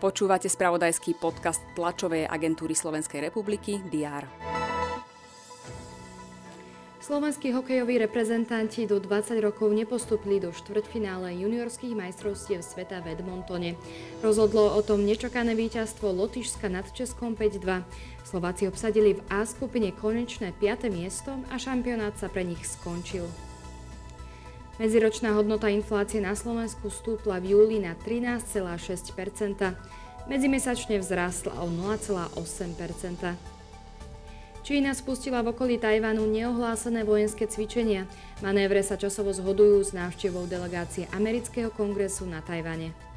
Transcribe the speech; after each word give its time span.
Počúvate 0.00 0.48
spravodajský 0.48 1.20
podcast 1.20 1.60
tlačovej 1.76 2.24
agentúry 2.24 2.72
Slovenskej 2.72 3.20
republiky 3.20 3.84
DR. 3.92 4.24
Slovenskí 7.00 7.50
hokejoví 7.52 7.98
reprezentanti 7.98 8.86
do 8.86 9.02
20 9.02 9.42
rokov 9.42 9.74
nepostupili 9.74 10.38
do 10.38 10.54
štvrťfinále 10.54 11.36
juniorských 11.42 11.98
majstrovstiev 11.98 12.62
sveta 12.62 13.02
v 13.02 13.18
Edmontone. 13.18 13.74
Rozhodlo 14.22 14.72
o 14.72 14.80
tom 14.80 15.02
nečakané 15.02 15.58
víťazstvo 15.58 16.12
Lotyšska 16.16 16.70
nad 16.70 16.86
Českom 16.94 17.34
5-2. 17.34 17.82
Slováci 18.22 18.70
obsadili 18.70 19.18
v 19.18 19.24
A 19.26 19.42
skupine 19.42 19.90
konečné 19.90 20.54
5. 20.54 20.86
miesto 20.92 21.34
a 21.50 21.58
šampionát 21.58 22.14
sa 22.14 22.30
pre 22.30 22.46
nich 22.46 22.62
skončil. 22.62 23.26
Medziročná 24.80 25.36
hodnota 25.36 25.68
inflácie 25.68 26.24
na 26.24 26.32
Slovensku 26.32 26.88
stúpla 26.88 27.36
v 27.36 27.52
júli 27.52 27.84
na 27.84 27.92
13,6% 28.00 29.12
Medzimesačne 30.24 30.96
vzrástla 30.96 31.60
o 31.60 31.68
0,8% 31.68 33.60
Čína 34.64 34.96
spustila 34.96 35.44
v 35.44 35.52
okolí 35.52 35.76
Tajvanu 35.76 36.24
neohlásené 36.24 37.04
vojenské 37.04 37.48
cvičenia. 37.48 38.08
Manévre 38.40 38.80
sa 38.80 38.96
časovo 38.96 39.32
zhodujú 39.32 39.84
s 39.84 39.96
návštevou 39.96 40.48
delegácie 40.48 41.08
Amerického 41.12 41.68
kongresu 41.72 42.28
na 42.28 42.40
Tajvane. 42.40 43.09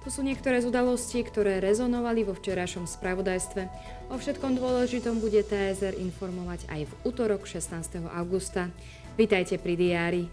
To 0.00 0.08
sú 0.08 0.24
niektoré 0.24 0.64
z 0.64 0.72
udalostí, 0.72 1.20
ktoré 1.20 1.60
rezonovali 1.60 2.24
vo 2.24 2.32
včerajšom 2.32 2.88
spravodajstve. 2.88 3.68
O 4.08 4.16
všetkom 4.16 4.56
dôležitom 4.56 5.20
bude 5.20 5.44
TSR 5.44 5.92
informovať 6.00 6.64
aj 6.72 6.88
v 6.88 6.92
útorok 7.04 7.44
16. 7.44 8.08
augusta. 8.08 8.72
Vítajte 9.20 9.60
pri 9.60 9.76
diári. 9.76 10.24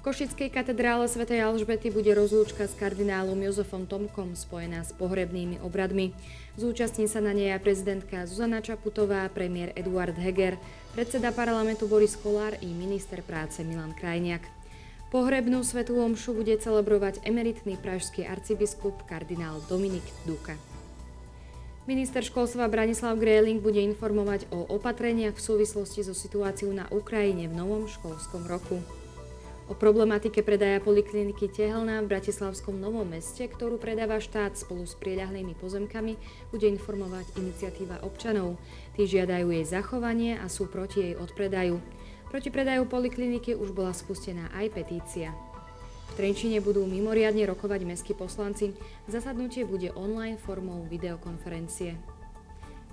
V 0.00 0.08
Košickej 0.08 0.48
katedrále 0.48 1.04
Sv. 1.04 1.28
Alžbety 1.28 1.92
bude 1.92 2.16
rozlúčka 2.16 2.64
s 2.64 2.72
kardinálom 2.80 3.36
Jozefom 3.44 3.84
Tomkom 3.84 4.32
spojená 4.32 4.80
s 4.80 4.96
pohrebnými 4.96 5.60
obradmi. 5.60 6.16
Zúčastní 6.56 7.04
sa 7.04 7.20
na 7.20 7.36
nej 7.36 7.52
aj 7.52 7.60
prezidentka 7.60 8.24
Zuzana 8.24 8.64
Čaputová, 8.64 9.28
premiér 9.28 9.76
Eduard 9.76 10.16
Heger, 10.16 10.56
predseda 10.96 11.28
parlamentu 11.28 11.84
Boris 11.84 12.16
Kolár 12.16 12.56
i 12.64 12.72
minister 12.72 13.20
práce 13.20 13.60
Milan 13.60 13.92
Krajniak. 13.92 14.63
Pohrebnú 15.14 15.62
svetú 15.62 16.02
omšu 16.02 16.34
bude 16.34 16.58
celebrovať 16.58 17.22
emeritný 17.22 17.78
pražský 17.78 18.26
arcibiskup 18.26 19.06
kardinál 19.06 19.62
Dominik 19.70 20.02
Duka. 20.26 20.58
Minister 21.86 22.26
školstva 22.26 22.66
Branislav 22.66 23.14
Gréling 23.22 23.62
bude 23.62 23.78
informovať 23.78 24.50
o 24.50 24.66
opatreniach 24.74 25.38
v 25.38 25.44
súvislosti 25.46 26.02
so 26.02 26.18
situáciou 26.18 26.74
na 26.74 26.90
Ukrajine 26.90 27.46
v 27.46 27.54
novom 27.54 27.86
školskom 27.86 28.42
roku. 28.50 28.82
O 29.70 29.78
problematike 29.78 30.42
predaja 30.42 30.82
polikliniky 30.82 31.46
Tehelná 31.46 32.02
v 32.02 32.10
Bratislavskom 32.10 32.74
Novom 32.74 33.06
meste, 33.06 33.46
ktorú 33.46 33.78
predáva 33.78 34.18
štát 34.18 34.58
spolu 34.58 34.82
s 34.82 34.98
prieľahlými 34.98 35.54
pozemkami, 35.62 36.18
bude 36.50 36.66
informovať 36.66 37.38
iniciatíva 37.38 38.02
občanov. 38.02 38.58
Tí 38.98 39.06
žiadajú 39.06 39.54
jej 39.54 39.62
zachovanie 39.62 40.42
a 40.42 40.50
sú 40.50 40.66
proti 40.66 41.06
jej 41.06 41.14
odpredaju. 41.14 41.78
Proti 42.34 42.50
predaju 42.50 42.90
polikliniky 42.90 43.54
už 43.54 43.70
bola 43.70 43.94
spustená 43.94 44.50
aj 44.58 44.74
petícia. 44.74 45.30
V 46.10 46.12
Trenčine 46.18 46.58
budú 46.58 46.82
mimoriadne 46.82 47.46
rokovať 47.46 47.86
mestskí 47.86 48.10
poslanci. 48.10 48.74
Zasadnutie 49.06 49.62
bude 49.62 49.94
online 49.94 50.34
formou 50.34 50.82
videokonferencie. 50.90 51.94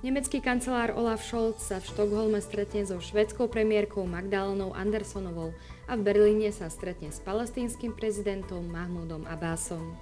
Nemecký 0.05 0.45
kancelár 0.45 0.93
Olaf 0.93 1.25
Scholz 1.25 1.57
sa 1.57 1.81
v 1.81 1.89
Štokholme 1.89 2.37
stretne 2.37 2.85
so 2.85 3.01
švedskou 3.01 3.49
premiérkou 3.49 4.05
Magdalenou 4.05 4.77
Andersonovou 4.77 5.57
a 5.89 5.97
v 5.97 6.05
Berlíne 6.05 6.53
sa 6.53 6.69
stretne 6.69 7.09
s 7.09 7.17
palestínskym 7.25 7.97
prezidentom 7.97 8.61
Mahmudom 8.69 9.25
Abbasom. 9.25 9.97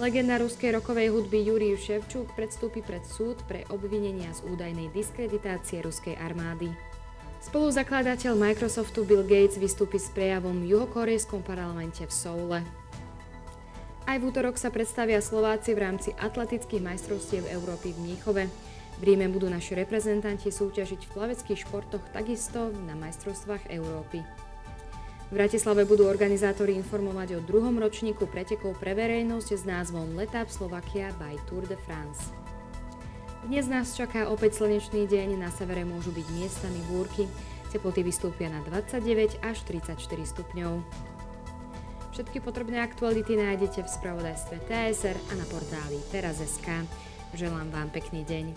Legenda 0.00 0.40
ruskej 0.40 0.72
rokovej 0.72 1.12
hudby 1.12 1.44
Jurij 1.44 1.76
Ševčuk 1.76 2.32
predstúpi 2.32 2.80
pred 2.80 3.04
súd 3.04 3.44
pre 3.44 3.68
obvinenia 3.68 4.32
z 4.32 4.40
údajnej 4.48 4.88
diskreditácie 4.96 5.84
ruskej 5.84 6.16
armády. 6.16 6.72
Spoluzakladateľ 7.44 8.40
Microsoftu 8.40 9.04
Bill 9.04 9.20
Gates 9.20 9.60
vystúpi 9.60 10.00
s 10.00 10.08
prejavom 10.08 10.64
v 10.64 10.72
juhokorejskom 10.72 11.44
parlamente 11.44 12.00
v 12.00 12.08
Soule. 12.08 12.64
Aj 14.08 14.16
v 14.16 14.24
útorok 14.24 14.56
sa 14.56 14.72
predstavia 14.72 15.20
Slováci 15.20 15.76
v 15.76 15.84
rámci 15.84 16.16
atletických 16.16 16.80
majstrovstiev 16.80 17.44
Európy 17.52 17.92
v 17.92 18.00
Mníchove. 18.00 18.44
V 18.96 19.02
Ríme 19.04 19.28
budú 19.28 19.52
naši 19.52 19.76
reprezentanti 19.76 20.48
súťažiť 20.48 21.04
v 21.04 21.12
plaveckých 21.12 21.68
športoch 21.68 22.04
takisto 22.16 22.72
na 22.88 22.96
majstrovstvách 22.96 23.68
Európy. 23.68 24.24
V 25.28 25.32
Bratislave 25.32 25.84
budú 25.84 26.08
organizátori 26.08 26.72
informovať 26.80 27.36
o 27.36 27.44
druhom 27.44 27.76
ročníku 27.76 28.24
pretekov 28.24 28.80
pre 28.80 28.96
verejnosť 28.96 29.48
s 29.52 29.64
názvom 29.68 30.16
Letap 30.16 30.48
Slovakia 30.48 31.12
by 31.20 31.36
Tour 31.44 31.68
de 31.68 31.76
France. 31.84 32.43
Dnes 33.44 33.68
nás 33.68 33.92
čaká 33.92 34.32
opäť 34.32 34.64
slnečný 34.64 35.04
deň, 35.04 35.36
na 35.36 35.52
severe 35.52 35.84
môžu 35.84 36.08
byť 36.16 36.26
miestami 36.32 36.80
búrky, 36.88 37.28
teploty 37.68 38.00
vystúpia 38.00 38.48
na 38.48 38.64
29 38.64 39.44
až 39.44 39.60
34 39.68 40.00
stupňov. 40.00 40.80
Všetky 42.16 42.40
potrebné 42.40 42.80
aktuality 42.80 43.36
nájdete 43.36 43.84
v 43.84 43.88
spravodajstve 44.00 44.64
TSR 44.64 45.16
a 45.28 45.32
na 45.36 45.44
portáli 45.44 46.00
teraz.sk. 46.08 46.88
Želám 47.36 47.68
vám 47.68 47.92
pekný 47.92 48.24
deň. 48.24 48.56